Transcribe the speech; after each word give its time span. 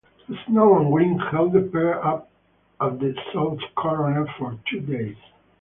Snow 0.47 0.77
and 0.79 0.91
wind 0.91 1.21
held 1.29 1.53
the 1.53 1.61
pair 1.71 2.03
up 2.03 2.27
at 2.81 2.97
the 2.99 3.13
South 3.31 3.59
Colonel 3.77 4.25
for 4.39 4.57
two 4.67 4.79
days. 4.79 5.15